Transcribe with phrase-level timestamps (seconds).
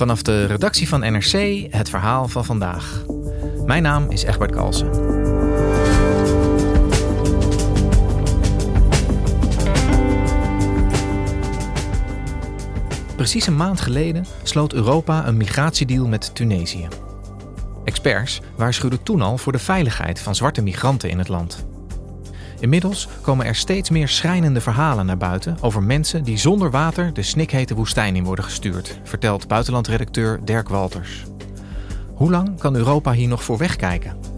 [0.00, 3.04] Vanaf de redactie van NRC het verhaal van vandaag.
[3.66, 4.90] Mijn naam is Egbert Kalsen.
[13.16, 16.88] Precies een maand geleden sloot Europa een migratiedeal met Tunesië.
[17.84, 21.66] Experts waarschuwden toen al voor de veiligheid van zwarte migranten in het land.
[22.60, 27.22] Inmiddels komen er steeds meer schrijnende verhalen naar buiten over mensen die zonder water de
[27.22, 31.24] snikhete woestijn in worden gestuurd, vertelt buitenlandredacteur Dirk Walters.
[32.14, 34.29] Hoe lang kan Europa hier nog voor wegkijken?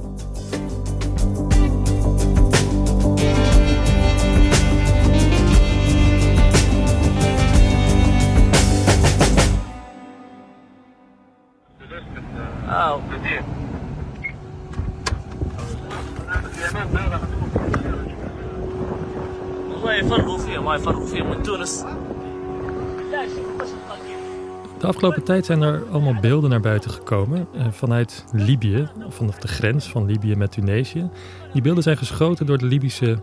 [24.79, 29.49] De afgelopen tijd zijn er allemaal beelden naar buiten gekomen eh, vanuit Libië, vanaf de
[29.49, 31.09] grens van Libië met Tunesië.
[31.53, 33.19] Die beelden zijn geschoten door de Libische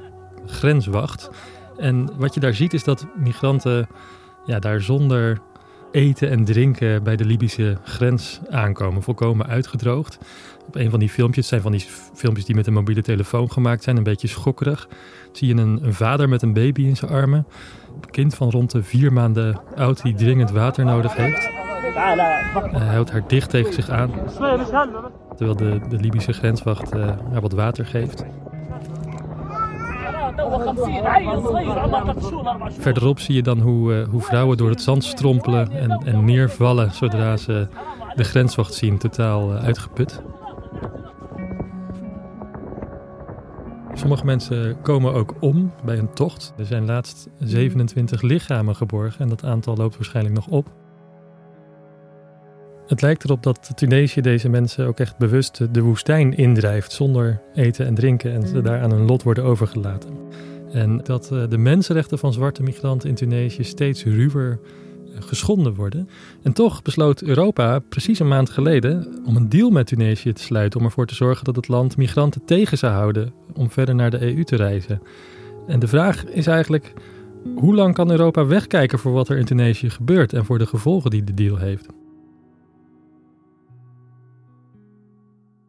[0.46, 1.30] grenswacht.
[1.78, 3.88] En wat je daar ziet is dat migranten
[4.46, 5.42] ja, daar zonder
[5.92, 10.18] eten en drinken bij de Libische grens aankomen, volkomen uitgedroogd.
[10.70, 13.84] Op een van die filmpjes zijn van die filmpjes die met een mobiele telefoon gemaakt
[13.84, 14.88] zijn, een beetje schokkerig.
[15.32, 17.48] Zie je een, vader met een baby in zijn armen,
[18.02, 21.50] een kind van rond de vier maanden oud die dringend water nodig heeft.
[22.72, 24.12] hij houdt haar dicht tegen zich aan,
[25.36, 28.24] terwijl de, de Libische grenswacht uh, haar wat water geeft.
[32.80, 36.92] Verderop zie je dan hoe, uh, hoe vrouwen door het zand strompelen en, en neervallen
[36.92, 37.68] zodra ze
[38.16, 40.22] de grenswacht zien, totaal uitgeput.
[44.00, 46.54] Sommige mensen komen ook om bij een tocht.
[46.58, 50.72] Er zijn laatst 27 lichamen geborgen en dat aantal loopt waarschijnlijk nog op.
[52.88, 57.86] Het lijkt erop dat Tunesië deze mensen ook echt bewust de woestijn indrijft zonder eten
[57.86, 60.10] en drinken en ze daar aan hun lot worden overgelaten.
[60.72, 64.60] En dat eh, de mensenrechten van zwarte migranten in Tunesië steeds ruwer
[65.20, 66.10] geschonden worden.
[66.44, 70.80] En toch besloot Europa precies een maand geleden om een deal met Tunesië te sluiten
[70.80, 74.22] om ervoor te zorgen dat het land migranten tegen zou houden om verder naar de
[74.22, 75.02] EU te reizen.
[75.68, 76.94] En de vraag is eigenlijk:
[77.56, 81.10] hoe lang kan Europa wegkijken voor wat er in Tunesië gebeurt en voor de gevolgen
[81.10, 81.86] die de deal heeft?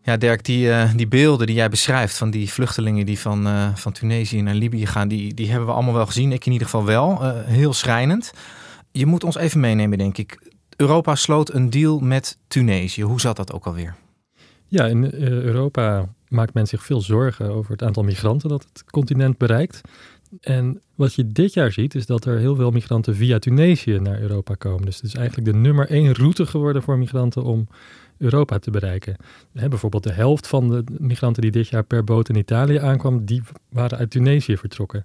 [0.02, 3.74] Ja, Dirk, die, uh, die beelden die jij beschrijft van die vluchtelingen die van, uh,
[3.74, 6.32] van Tunesië naar Libië gaan, die, die hebben we allemaal wel gezien.
[6.32, 7.18] Ik in ieder geval wel.
[7.22, 8.32] Uh, heel schrijnend.
[8.92, 10.52] Je moet ons even meenemen, denk ik.
[10.76, 13.02] Europa sloot een deal met Tunesië.
[13.02, 13.96] Hoe zat dat ook alweer?
[14.66, 19.38] Ja, in Europa maakt men zich veel zorgen over het aantal migranten dat het continent
[19.38, 19.80] bereikt.
[20.40, 24.20] En wat je dit jaar ziet, is dat er heel veel migranten via Tunesië naar
[24.20, 24.84] Europa komen.
[24.84, 27.68] Dus het is eigenlijk de nummer één route geworden voor migranten om
[28.18, 29.16] Europa te bereiken.
[29.52, 33.42] bijvoorbeeld de helft van de migranten die dit jaar per boot in Italië aankwam, die
[33.68, 35.04] waren uit Tunesië vertrokken.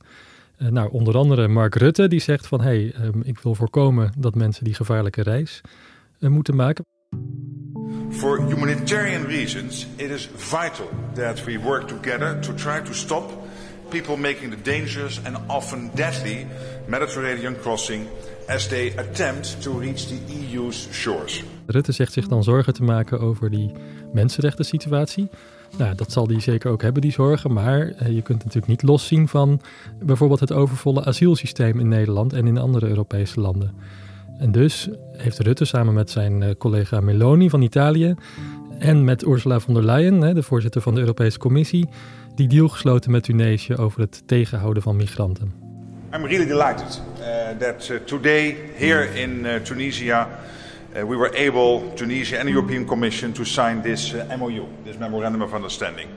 [0.57, 4.11] Uh, nou, onder andere Mark Rutte die zegt van hé, hey, um, ik wil voorkomen
[4.17, 5.61] dat mensen die gevaarlijke reis
[6.19, 6.85] uh, moeten maken.
[8.09, 13.31] For humanitarian reasons, it is vital that we work together to try to stop
[13.89, 16.47] people making the dangerous and often deadly
[16.87, 18.07] Mediterranean crossing
[18.47, 21.43] as they attempt to reach the EU's shores.
[21.65, 23.71] Rutte zegt zich dan zorgen te maken over die
[24.13, 25.29] mensenrechten situatie.
[25.77, 27.53] Nou, dat zal die zeker ook hebben, die zorgen.
[27.53, 29.61] Maar eh, je kunt natuurlijk niet loszien van
[30.03, 33.73] bijvoorbeeld het overvolle asielsysteem in Nederland en in andere Europese landen.
[34.39, 38.15] En dus heeft Rutte samen met zijn uh, collega Meloni van Italië
[38.79, 41.89] en met Ursula von der Leyen, de voorzitter van de Europese Commissie,
[42.35, 45.53] die deal gesloten met Tunesië over het tegenhouden van migranten.
[46.13, 47.25] I'm really delighted uh,
[47.59, 50.27] that today here in Tunisia
[50.95, 54.97] uh, we were able, Tunisia and the European Commission, to sign this uh, MOU, this
[54.97, 56.07] Memorandum of Understanding.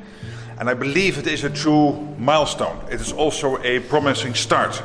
[0.58, 2.76] And I believe it is a true milestone.
[2.90, 4.82] It is also a promising start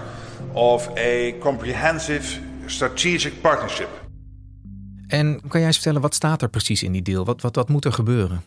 [0.53, 3.89] of a comprehensive strategic partnership.
[5.07, 7.25] En kan jij eens vertellen, wat staat er precies in die deal?
[7.25, 8.41] Wat, wat, wat moet er gebeuren?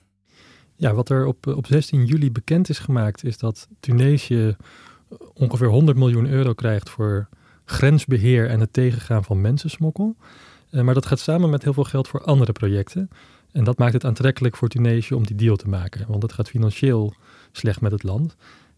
[0.76, 4.56] Ja, wat er op, op 16 juli bekend is gemaakt, is dat Tunesië
[5.34, 7.28] ongeveer 100 miljoen euro krijgt voor
[7.64, 10.16] grensbeheer en het tegengaan van mensensmokkel.
[10.70, 13.08] Uh, maar dat gaat samen met heel veel geld voor andere projecten.
[13.52, 16.48] En dat maakt het aantrekkelijk voor Tunesië om die deal te maken, want het gaat
[16.48, 17.14] financieel
[17.52, 18.36] slecht met het land.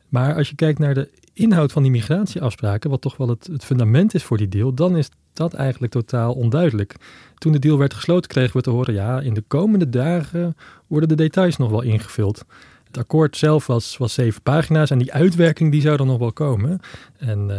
[0.08, 3.64] Maar als je kijkt naar de inhoud van die migratieafspraken, wat toch wel het, het
[3.64, 6.94] fundament is voor die deal, dan is dat eigenlijk totaal onduidelijk.
[7.34, 10.56] Toen de deal werd gesloten, kregen we te horen: ja, in de komende dagen
[10.86, 12.44] worden de details nog wel ingevuld.
[12.84, 16.32] Het akkoord zelf was, was zeven pagina's en die uitwerking die zou dan nog wel
[16.32, 16.80] komen.
[17.18, 17.56] En uh,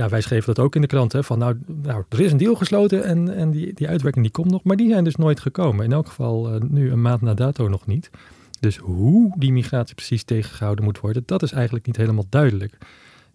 [0.00, 1.12] ja, wij schreven dat ook in de krant.
[1.12, 4.34] Hè, van nou, nou, er is een deal gesloten en, en die, die uitwerking die
[4.34, 4.62] komt nog.
[4.62, 5.84] Maar die zijn dus nooit gekomen.
[5.84, 8.10] In elk geval uh, nu een maand na dato nog niet.
[8.60, 12.78] Dus hoe die migratie precies tegengehouden moet worden, dat is eigenlijk niet helemaal duidelijk.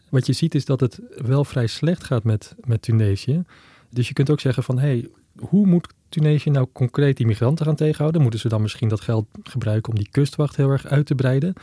[0.10, 3.44] Wat je ziet is dat het wel vrij slecht gaat met, met Tunesië.
[3.90, 5.10] Dus je kunt ook zeggen van, hé, hey,
[5.40, 8.22] hoe moet Tunesië nou concreet die migranten gaan tegenhouden?
[8.22, 11.54] Moeten ze dan misschien dat geld gebruiken om die kustwacht heel erg uit te breiden?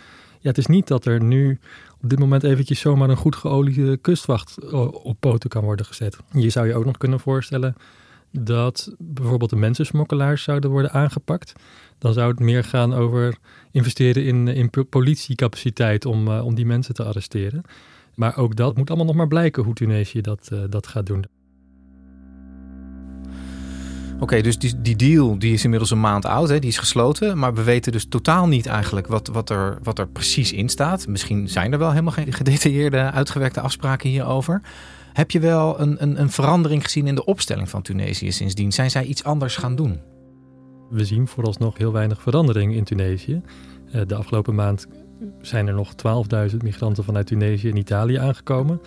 [0.43, 1.59] Ja, het is niet dat er nu
[2.03, 6.17] op dit moment eventjes zomaar een goed geoliede kustwacht eh, op poten kan worden gezet.
[6.33, 7.75] Je zou je ook nog kunnen voorstellen
[8.31, 11.53] dat bijvoorbeeld de mensensmokkelaars zouden worden aangepakt.
[11.99, 13.37] Dan zou het meer gaan over
[13.71, 17.63] investeren in, in politiecapaciteit om, uh, om die mensen te arresteren.
[18.15, 21.25] Maar ook dat moet allemaal nog maar blijken hoe Tunesië dat, dat gaat doen.
[24.23, 26.59] Oké, dus die, die, deal die is inmiddels een maand oud, hè?
[26.59, 27.39] die is gesloten.
[27.39, 31.07] Maar we weten dus totaal niet eigenlijk wat, wat, er, wat er precies in staat.
[31.07, 34.63] Misschien zijn er wel helemaal geen gedetailleerde, uitgewerkte afspraken hierover.
[35.13, 38.73] Heb je wel een, een, een verandering gezien in de opstelling van Tunesië sindsdien?
[38.73, 40.01] Zijn zij iets anders gaan doen?
[40.91, 43.43] We zien vooralsnog heel weinig verandering in Tunesië.
[43.93, 44.87] Eh, de afgelopen maand
[45.41, 45.93] zijn er nog
[46.51, 48.81] 12.000 migranten vanuit Tunesië in Italië aangekomen.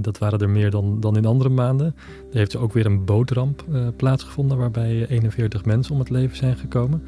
[0.00, 1.94] Dat waren er meer dan, dan in andere maanden.
[2.32, 6.56] Er heeft ook weer een bootramp uh, plaatsgevonden waarbij 41 mensen om het leven zijn
[6.56, 7.02] gekomen.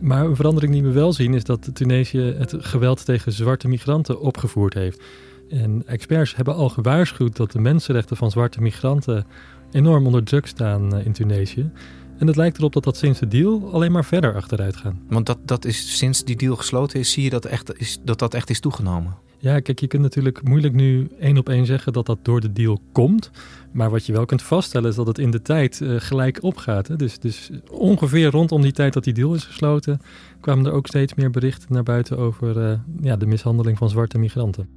[0.00, 4.20] Maar een verandering die we wel zien is dat Tunesië het geweld tegen zwarte migranten
[4.20, 5.02] opgevoerd heeft.
[5.48, 9.26] En experts hebben al gewaarschuwd dat de mensenrechten van zwarte migranten
[9.70, 11.70] enorm onder druk staan eh, in Tunesië.
[12.18, 14.94] En het lijkt erop dat dat sinds de deal alleen maar verder achteruit gaat.
[15.08, 18.18] Want dat, dat is sinds die deal gesloten is, zie je dat, echt is, dat
[18.18, 19.16] dat echt is toegenomen?
[19.44, 22.52] Ja, kijk, je kunt natuurlijk moeilijk nu één op één zeggen dat dat door de
[22.52, 23.30] deal komt.
[23.72, 26.88] Maar wat je wel kunt vaststellen is dat het in de tijd uh, gelijk opgaat.
[26.88, 26.96] Hè?
[26.96, 30.00] Dus, dus ongeveer rondom die tijd dat die deal is gesloten,
[30.40, 34.18] kwamen er ook steeds meer berichten naar buiten over uh, ja, de mishandeling van zwarte
[34.18, 34.68] migranten.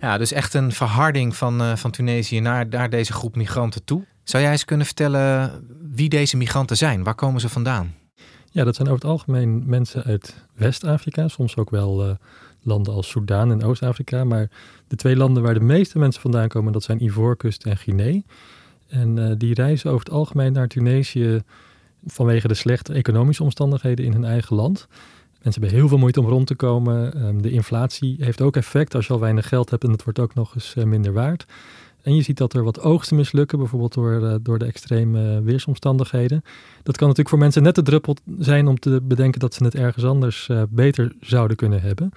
[0.00, 4.04] Ja, dus echt een verharding van, uh, van Tunesië naar, naar deze groep migranten toe.
[4.22, 5.52] Zou jij eens kunnen vertellen
[5.94, 7.02] wie deze migranten zijn?
[7.02, 7.94] Waar komen ze vandaan?
[8.50, 12.18] Ja, dat zijn over het algemeen mensen uit West-Afrika, soms ook wel
[12.64, 14.24] landen als Soudaan en Oost-Afrika.
[14.24, 14.50] Maar
[14.88, 18.20] de twee landen waar de meeste mensen vandaan komen, dat zijn Ivoorkust en Guinea.
[18.88, 21.42] En uh, die reizen over het algemeen naar Tunesië
[22.06, 24.86] vanwege de slechte economische omstandigheden in hun eigen land.
[25.42, 27.26] Mensen hebben heel veel moeite om rond te komen.
[27.26, 30.18] Um, de inflatie heeft ook effect als je al weinig geld hebt en het wordt
[30.18, 31.46] ook nog eens uh, minder waard.
[32.02, 36.42] En je ziet dat er wat oogsten mislukken, bijvoorbeeld door, uh, door de extreme weersomstandigheden.
[36.82, 39.74] Dat kan natuurlijk voor mensen net te druppel zijn om te bedenken dat ze het
[39.74, 42.10] ergens anders beter zouden kunnen hebben.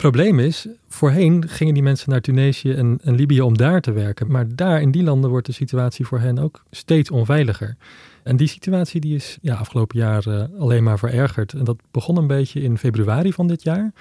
[0.00, 4.30] Probleem is, voorheen gingen die mensen naar Tunesië en, Libië om daar te werken.
[4.30, 7.76] Maar daar in die landen wordt de situatie voor hen ook steeds onveiliger.
[8.22, 11.52] En die situatie die is ja, afgelopen jaar alleen maar verergerd.
[11.52, 13.92] En dat begon een beetje in februari van dit jaar.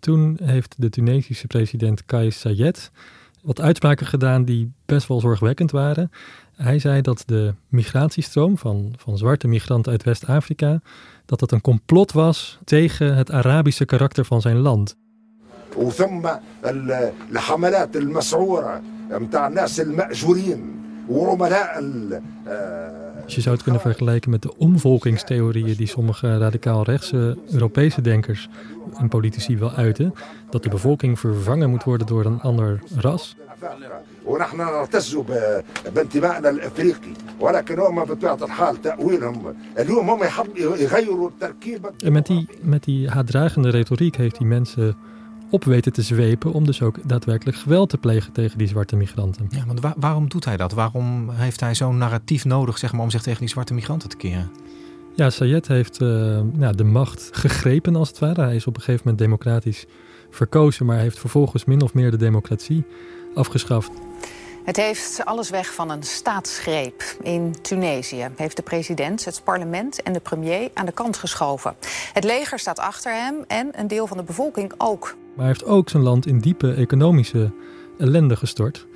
[0.00, 2.90] Toen heeft de Tunesische president Kais Saied
[3.42, 6.10] wat uitspraken gedaan die best wel zorgwekkend waren.
[6.56, 10.80] Hij zei dat de migratiestroom van, van zwarte migranten uit West-Afrika,
[11.26, 14.96] dat dat een complot was tegen het Arabische karakter van zijn land.
[15.75, 16.29] وثم
[17.31, 20.61] الحملات المسعورة متاع الناس المأجورين
[21.09, 21.79] وعملاء
[23.29, 28.49] dus je zou het kunnen vergelijken met de omvolkingstheorieën die sommige radicaal rechtse Europese denkers
[28.97, 30.13] en politici wel uiten.
[30.49, 33.35] Dat de bevolking vervangen moet worden door een ander ras.
[42.03, 44.95] En met die, met die haatdragende retoriek heeft die mensen
[45.54, 49.46] op weten te zwepen om dus ook daadwerkelijk geweld te plegen tegen die zwarte migranten.
[49.50, 50.72] Ja, want waar, waarom doet hij dat?
[50.72, 54.16] Waarom heeft hij zo'n narratief nodig zeg maar, om zich tegen die zwarte migranten te
[54.16, 54.50] keren?
[55.14, 58.42] Ja, Sayed heeft uh, ja, de macht gegrepen als het ware.
[58.42, 59.86] Hij is op een gegeven moment democratisch
[60.30, 62.84] verkozen, maar hij heeft vervolgens min of meer de democratie
[63.34, 63.90] afgeschaft.
[64.64, 67.02] Het heeft alles weg van een staatsgreep.
[67.22, 71.76] In Tunesië heeft de president het parlement en de premier aan de kant geschoven.
[72.12, 75.16] Het leger staat achter hem en een deel van de bevolking ook.
[75.34, 77.50] Maar hij heeft ook zijn land in diepe economische
[77.98, 78.86] ellende gestort.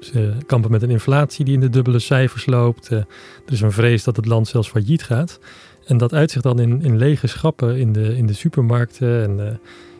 [0.00, 2.88] Ze kampen met een inflatie die in de dubbele cijfers loopt.
[2.88, 2.98] Eh,
[3.46, 5.38] er is een vrees dat het land zelfs failliet gaat.
[5.86, 9.22] En dat uitzicht dan in, in lege schappen in de, in de supermarkten.
[9.22, 9.46] En uh,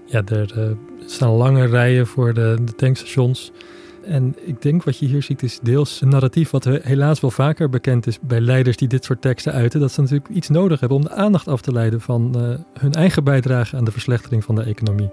[0.06, 3.52] ja, er staan lange rijen voor de, de tankstations.
[4.04, 7.68] En ik denk wat je hier ziet is deels een narratief wat helaas wel vaker
[7.68, 9.80] bekend is bij leiders die dit soort teksten uiten.
[9.80, 12.36] Dat ze natuurlijk iets nodig hebben om de aandacht af te leiden van
[12.78, 15.10] hun eigen bijdrage aan de verslechtering van de economie.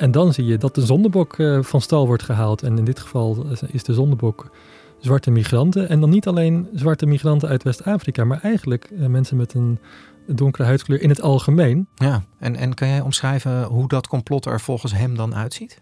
[0.00, 2.62] En dan zie je dat de zondebok uh, van stal wordt gehaald.
[2.62, 4.50] En in dit geval is de zondebok
[4.98, 5.88] zwarte migranten.
[5.88, 9.78] En dan niet alleen zwarte migranten uit West-Afrika, maar eigenlijk uh, mensen met een
[10.26, 11.88] donkere huidskleur in het algemeen.
[11.94, 15.78] Ja, en, en kan jij omschrijven hoe dat complot er volgens hem dan uitziet?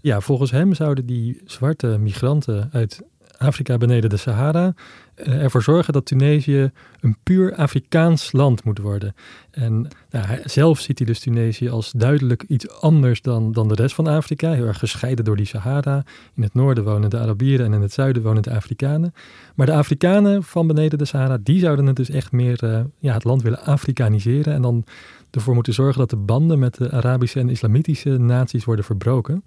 [0.00, 3.02] Ja, volgens hem zouden die zwarte migranten uit
[3.44, 4.74] Afrika beneden de Sahara
[5.16, 6.70] uh, ervoor zorgen dat Tunesië
[7.00, 9.14] een puur Afrikaans land moet worden.
[9.50, 13.94] En nou, zelf ziet hij dus Tunesië als duidelijk iets anders dan, dan de rest
[13.94, 14.52] van Afrika.
[14.52, 16.04] Heel erg gescheiden door die Sahara.
[16.34, 19.14] In het noorden wonen de Arabieren en in het zuiden wonen de Afrikanen.
[19.54, 23.14] Maar de Afrikanen van beneden de Sahara, die zouden het dus echt meer uh, ja,
[23.14, 24.54] het land willen Afrikaniseren.
[24.54, 24.84] En dan
[25.30, 29.44] ervoor moeten zorgen dat de banden met de Arabische en Islamitische naties worden verbroken.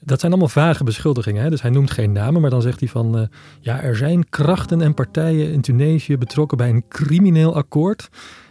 [0.00, 1.42] Dat zijn allemaal vage beschuldigingen.
[1.42, 1.50] Hè?
[1.50, 3.18] Dus hij noemt geen namen, maar dan zegt hij van...
[3.18, 3.22] Uh,
[3.60, 8.08] ja, er zijn krachten en partijen in Tunesië betrokken bij een crimineel akkoord.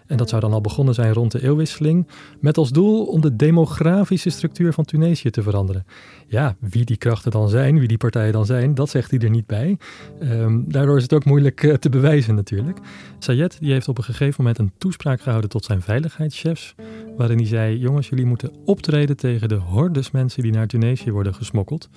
[0.07, 2.07] En dat zou dan al begonnen zijn rond de eeuwwisseling.
[2.39, 5.85] Met als doel om de demografische structuur van Tunesië te veranderen.
[6.27, 9.29] Ja, wie die krachten dan zijn, wie die partijen dan zijn, dat zegt hij er
[9.29, 9.77] niet bij.
[10.21, 12.79] Um, daardoor is het ook moeilijk uh, te bewijzen natuurlijk.
[13.19, 16.75] Sayed die heeft op een gegeven moment een toespraak gehouden tot zijn veiligheidschefs.
[17.17, 21.33] Waarin hij zei, jongens, jullie moeten optreden tegen de hordes mensen die naar Tunesië worden
[21.33, 21.89] gesmokkeld.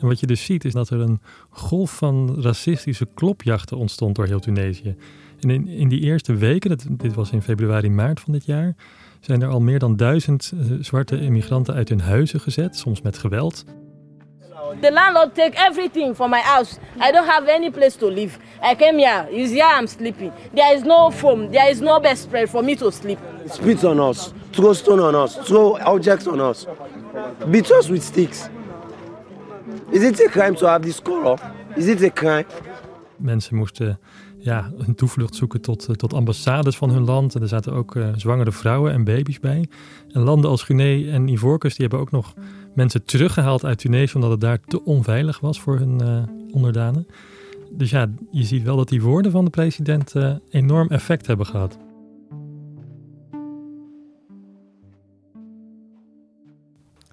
[0.00, 1.20] En wat je dus ziet is dat er een
[1.50, 4.96] golf van racistische klopjachten ontstond door heel Tunesië.
[5.46, 8.74] En in, in die eerste weken, dat, dit was in februari, maart van dit jaar,
[9.20, 13.18] zijn er al meer dan duizend uh, zwarte immigranten uit hun huizen gezet, soms met
[13.18, 13.64] geweld.
[14.80, 16.78] The landlord take everything from my house.
[16.96, 18.38] I don't have any place to live.
[18.72, 19.42] I came here.
[19.42, 20.32] Is here I'm sleeping.
[20.54, 21.50] There is no foam.
[21.50, 23.18] There is no bed spread for me to sleep.
[23.48, 24.32] Spit on us.
[24.50, 25.38] Throw stone on us.
[25.42, 26.66] Throw objects on us.
[27.50, 28.48] Beat us with sticks.
[29.90, 31.38] Is it a crime to have this color?
[31.74, 32.46] Is it a crime?
[33.16, 33.98] Mensen moesten
[34.46, 37.34] ja, hun toevlucht zoeken tot, tot ambassades van hun land.
[37.34, 39.68] En er zaten ook uh, zwangere vrouwen en baby's bij.
[40.12, 42.34] En landen als Guinea en Ivoorkust die hebben ook nog
[42.74, 44.14] mensen teruggehaald uit Tunesië...
[44.14, 46.22] omdat het daar te onveilig was voor hun uh,
[46.54, 47.06] onderdanen.
[47.70, 50.14] Dus ja, je ziet wel dat die woorden van de president
[50.50, 51.78] enorm effect hebben gehad.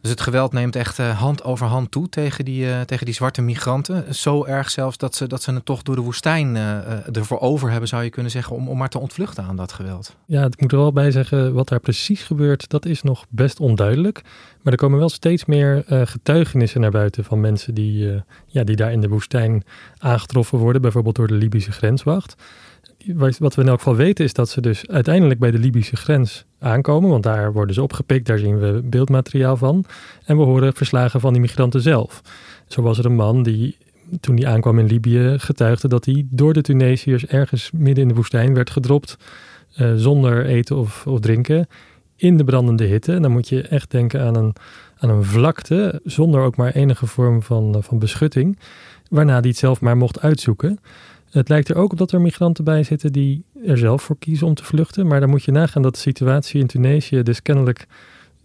[0.03, 3.15] Dus het geweld neemt echt uh, hand over hand toe tegen die, uh, tegen die
[3.15, 4.15] zwarte migranten.
[4.15, 7.69] Zo erg zelfs dat ze, dat ze het toch door de woestijn uh, ervoor over
[7.69, 10.15] hebben, zou je kunnen zeggen, om, om maar te ontvluchten aan dat geweld.
[10.25, 13.59] Ja, ik moet er wel bij zeggen, wat daar precies gebeurt, dat is nog best
[13.59, 14.21] onduidelijk.
[14.61, 18.91] Maar er komen wel steeds meer getuigenissen naar buiten van mensen die, ja, die daar
[18.91, 19.63] in de woestijn
[19.97, 22.35] aangetroffen worden, bijvoorbeeld door de Libische grenswacht
[23.39, 26.45] wat we in elk geval weten is dat ze dus uiteindelijk bij de Libische grens
[26.59, 27.09] aankomen.
[27.09, 29.85] Want daar worden ze opgepikt, daar zien we beeldmateriaal van.
[30.25, 32.21] En we horen verslagen van die migranten zelf.
[32.67, 33.77] Zo was er een man die
[34.19, 38.15] toen hij aankwam in Libië getuigde dat hij door de Tunesiërs ergens midden in de
[38.15, 39.17] woestijn werd gedropt.
[39.77, 41.67] Uh, zonder eten of, of drinken.
[42.15, 43.13] In de brandende hitte.
[43.13, 44.55] En dan moet je echt denken aan een,
[44.97, 46.01] aan een vlakte.
[46.03, 48.59] Zonder ook maar enige vorm van, van beschutting.
[49.09, 50.79] Waarna hij het zelf maar mocht uitzoeken.
[51.33, 54.47] Het lijkt er ook op dat er migranten bij zitten die er zelf voor kiezen
[54.47, 55.07] om te vluchten.
[55.07, 57.87] Maar dan moet je nagaan dat de situatie in Tunesië dus kennelijk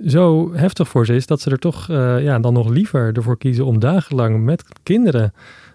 [0.07, 3.39] zo heftig voor ze is dat ze er toch uh, ja, dan nog liever ervoor
[3.39, 5.33] kiezen om dagenlang met kinderen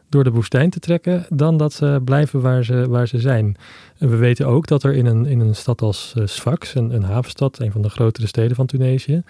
[0.10, 3.56] door de woestijn te trekken dan dat ze blijven waar ze, waar ze zijn.
[3.98, 6.96] En we weten ook dat er in een, in een stad als uh, Sfax, een,
[6.96, 9.24] een havenstad, een van de grotere steden van Tunesië,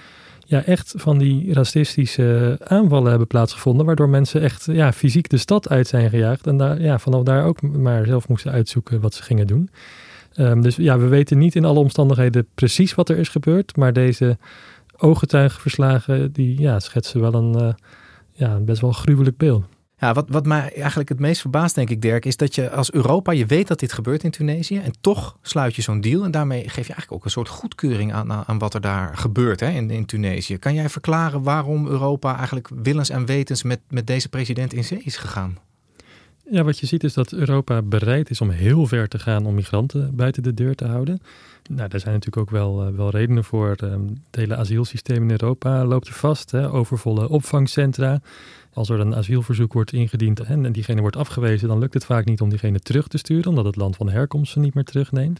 [0.53, 3.86] ja, echt van die racistische aanvallen hebben plaatsgevonden.
[3.86, 6.48] Waardoor mensen echt ja, fysiek de stad uit zijn gejaagd.
[6.48, 9.69] En daar, ja, vanaf daar ook maar zelf moesten uitzoeken wat ze gingen doen.
[10.38, 13.75] Um, dus ja, we weten niet in alle omstandigheden precies wat er is gebeurd.
[13.75, 14.38] Maar deze
[14.98, 17.74] ooggetuigenverslagen die ja, schetsen wel een, uh,
[18.31, 19.63] ja, best wel gruwelijk beeld.
[20.03, 22.91] Ja, wat, wat mij eigenlijk het meest verbaast, denk ik, Dirk, is dat je als
[22.91, 26.31] Europa, je weet dat dit gebeurt in Tunesië en toch sluit je zo'n deal en
[26.31, 29.69] daarmee geef je eigenlijk ook een soort goedkeuring aan, aan wat er daar gebeurt hè,
[29.69, 30.57] in, in Tunesië.
[30.57, 35.01] Kan jij verklaren waarom Europa eigenlijk willens en wetens met, met deze president in zee
[35.03, 35.57] is gegaan?
[36.50, 39.53] Ja, wat je ziet is dat Europa bereid is om heel ver te gaan om
[39.53, 41.22] migranten buiten de deur te houden.
[41.69, 43.75] Nou, daar zijn natuurlijk ook wel, uh, wel redenen voor.
[43.83, 46.51] Um, het hele asielsysteem in Europa loopt je vast.
[46.51, 46.72] Hè?
[46.72, 48.22] Overvolle opvangcentra.
[48.73, 52.41] Als er een asielverzoek wordt ingediend en diegene wordt afgewezen, dan lukt het vaak niet
[52.41, 55.39] om diegene terug te sturen, omdat het land van herkomst ze niet meer terugneemt.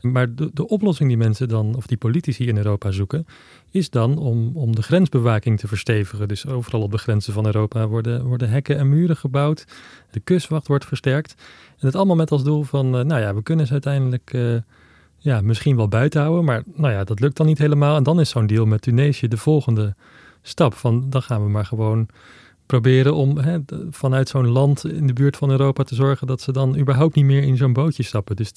[0.00, 3.26] Maar de, de oplossing die mensen dan, of die politici in Europa zoeken,
[3.70, 6.28] is dan om, om de grensbewaking te verstevigen.
[6.28, 9.64] Dus overal op de grenzen van Europa worden, worden hekken en muren gebouwd.
[10.10, 11.34] De kustwacht wordt versterkt.
[11.78, 14.56] En het allemaal met als doel van, uh, nou ja, we kunnen ze uiteindelijk uh,
[15.18, 16.44] ja, misschien wel buiten houden.
[16.44, 17.96] Maar nou ja, dat lukt dan niet helemaal.
[17.96, 19.94] En dan is zo'n deal met Tunesië de volgende
[20.42, 20.74] stap.
[20.74, 22.08] Van, dan gaan we maar gewoon
[22.68, 23.58] proberen om hè,
[23.90, 27.24] vanuit zo'n land in de buurt van Europa te zorgen dat ze dan überhaupt niet
[27.24, 28.36] meer in zo'n bootje stappen.
[28.36, 28.48] Dus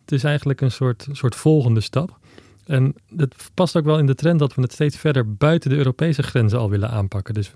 [0.00, 2.18] het is eigenlijk een soort, soort volgende stap.
[2.64, 5.76] En het past ook wel in de trend dat we het steeds verder buiten de
[5.76, 7.34] Europese grenzen al willen aanpakken.
[7.34, 7.54] Dus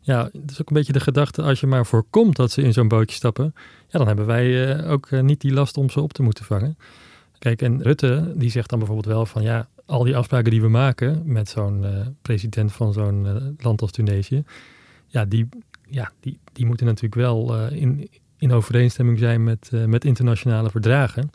[0.00, 2.72] ja, het is ook een beetje de gedachte, als je maar voorkomt dat ze in
[2.72, 3.54] zo'n bootje stappen,
[3.88, 6.44] ja, dan hebben wij uh, ook uh, niet die last om ze op te moeten
[6.44, 6.78] vangen.
[7.38, 10.68] Kijk, en Rutte, die zegt dan bijvoorbeeld wel van ja, al die afspraken die we
[10.68, 14.44] maken met zo'n uh, president van zo'n land als Tunesië,
[15.08, 15.48] ja, die,
[15.88, 21.30] ja, die, die moeten natuurlijk wel in, in overeenstemming zijn met, met internationale verdragen.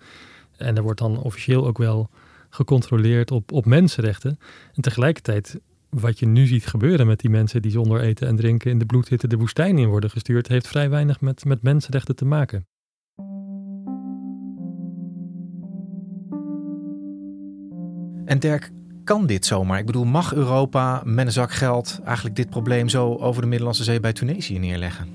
[0.57, 2.09] En er wordt dan officieel ook wel
[2.49, 4.39] gecontroleerd op, op mensenrechten.
[4.73, 8.71] En tegelijkertijd, wat je nu ziet gebeuren met die mensen die zonder eten en drinken
[8.71, 12.25] in de bloedhitte de woestijn in worden gestuurd, heeft vrij weinig met, met mensenrechten te
[12.25, 12.67] maken.
[18.25, 18.71] En Dirk,
[19.03, 19.79] kan dit zomaar?
[19.79, 23.83] Ik bedoel, mag Europa met een zak geld eigenlijk dit probleem zo over de Middellandse
[23.83, 25.07] Zee bij Tunesië neerleggen?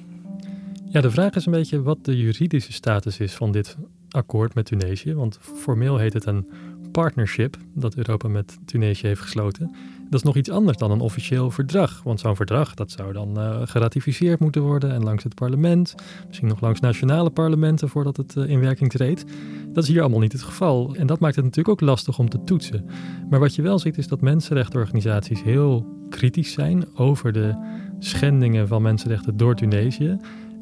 [0.85, 3.77] Ja, de vraag is een beetje wat de juridische status is van dit
[4.11, 5.15] akkoord met Tunesië.
[5.15, 6.49] Want formeel heet het een
[6.99, 9.75] partnership dat Europa met Tunesië heeft gesloten.
[10.05, 12.03] Dat is nog iets anders dan een officieel verdrag.
[12.03, 15.95] Want zo'n verdrag dat zou dan uh, geratificeerd moeten worden en langs het parlement.
[16.27, 19.25] Misschien nog langs nationale parlementen voordat het uh, in werking treedt.
[19.73, 20.95] Dat is hier allemaal niet het geval.
[20.95, 22.85] En dat maakt het natuurlijk ook lastig om te toetsen.
[23.31, 27.55] Maar wat je wel ziet is dat mensenrechtenorganisaties heel kritisch zijn over de
[27.99, 30.17] schendingen van mensenrechten door Tunesië.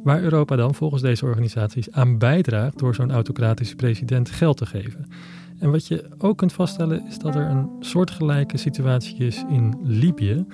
[0.04, 5.06] Waar Europa dan volgens deze organisaties aan bijdraagt door zo'n autocratische president geld te geven.
[5.58, 10.44] En wat je ook kunt vaststellen is dat er een soortgelijke situatie is in Libië.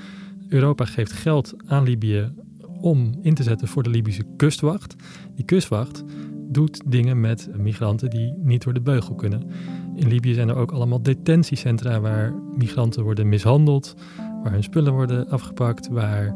[0.49, 2.33] Europa geeft geld aan Libië
[2.81, 4.97] om in te zetten voor de Libische kustwacht.
[5.35, 6.05] Die kustwacht
[6.49, 9.51] doet dingen met migranten die niet door de beugel kunnen.
[9.95, 13.95] In Libië zijn er ook allemaal detentiecentra waar migranten worden mishandeld,
[14.43, 16.35] waar hun spullen worden afgepakt, waar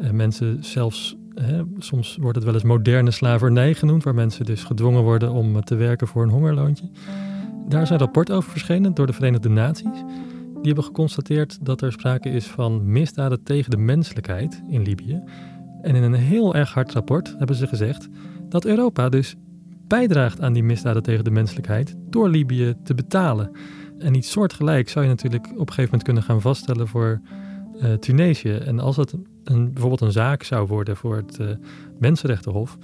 [0.00, 1.16] eh, mensen zelfs
[1.78, 5.74] soms wordt het wel eens moderne slavernij genoemd, waar mensen dus gedwongen worden om te
[5.74, 6.88] werken voor een hongerloontje.
[7.68, 10.02] Daar is een rapport over verschenen door de Verenigde Naties.
[10.54, 15.22] Die hebben geconstateerd dat er sprake is van misdaden tegen de menselijkheid in Libië.
[15.82, 18.08] En in een heel erg hard rapport hebben ze gezegd
[18.48, 19.36] dat Europa dus
[19.86, 23.50] bijdraagt aan die misdaden tegen de menselijkheid door Libië te betalen.
[23.98, 27.20] En iets soortgelijk zou je natuurlijk op een gegeven moment kunnen gaan vaststellen voor
[27.82, 28.54] uh, Tunesië.
[28.54, 31.48] En als het een, bijvoorbeeld een zaak zou worden voor het uh,
[31.98, 32.78] Mensenrechtenhof,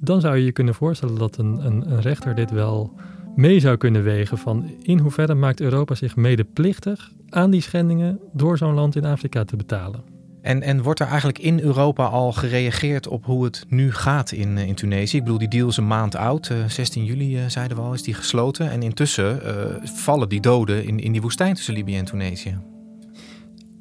[0.00, 2.94] dan zou je je kunnen voorstellen dat een, een, een, rechter dit wel
[3.38, 8.58] mee zou kunnen wegen van in hoeverre maakt Europa zich medeplichtig aan die schendingen door
[8.58, 10.02] zo'n land in Afrika te betalen.
[10.42, 14.58] En, en wordt er eigenlijk in Europa al gereageerd op hoe het nu gaat in,
[14.58, 15.16] in Tunesië?
[15.16, 16.48] Ik bedoel, die deal is een maand oud.
[16.48, 18.70] Uh, 16 juli uh, zeiden we al, is die gesloten.
[18.70, 19.50] En intussen uh,
[19.84, 22.58] vallen die doden in, in die woestijn tussen Libië en Tunesië.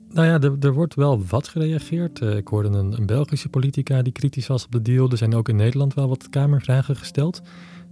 [0.10, 2.22] Nou ja, er, er, wordt wel wat gereageerd.
[2.22, 5.12] Uh, ik hoorde een, een, Belgische politica die kritisch was op de deal.
[5.12, 7.42] Er zijn ook in Nederland wel wat Kamervragen gesteld.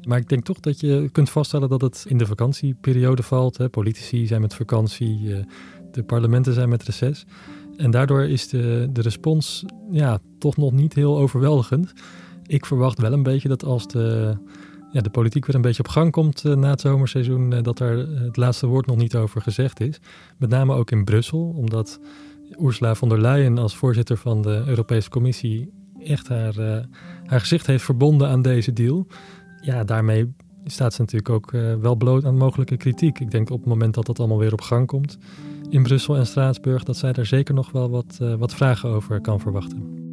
[0.05, 3.57] Maar ik denk toch dat je kunt vaststellen dat het in de vakantieperiode valt.
[3.57, 3.69] Hè.
[3.69, 5.37] Politici zijn met vakantie, uh,
[5.91, 7.25] de parlementen zijn met reces.
[7.77, 11.93] En daardoor is de, de respons ja, toch nog niet heel overweldigend.
[12.45, 14.37] Ik verwacht wel een beetje dat als de
[14.91, 17.81] ja, de politiek weer een beetje op gang komt uh, na het zomerseizoen, uh, dat
[17.81, 19.99] eh, het laatste woord nog niet over gezegd is.
[20.37, 21.99] Met name ook in Brussel, omdat
[22.61, 25.71] Ursula von der Leyen als voorzitter van de Europese Commissie
[26.03, 26.55] echt haar,
[27.25, 29.07] haar gezicht heeft verbonden aan deze deal.
[29.65, 30.33] Ja, daarmee
[30.65, 31.51] staat ze natuurlijk ook
[31.81, 33.19] wel bloot aan mogelijke kritiek.
[33.19, 35.17] Ik denk op het moment dat dat allemaal weer op gang komt
[35.69, 39.39] in Brussel en Straatsburg, dat zij daar zeker nog wel wat, wat vragen over kan
[39.39, 40.03] verwachten.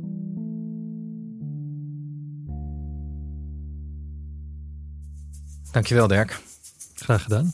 [5.72, 6.40] Dankjewel, Dirk.
[6.94, 7.52] Graag gedaan.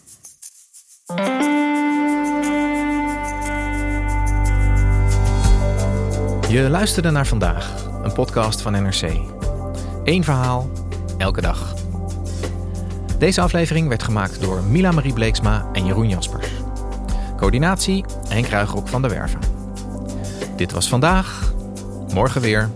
[6.49, 9.21] Je luisterde naar vandaag, een podcast van NRC.
[10.05, 10.71] Eén verhaal,
[11.19, 11.78] elke dag.
[13.19, 16.49] Deze aflevering werd gemaakt door Mila Marie Bleeksma en Jeroen Jaspers.
[17.37, 19.41] Coördinatie Henk Ruigrok van der Werven.
[20.57, 21.53] Dit was vandaag,
[22.15, 22.71] morgen weer.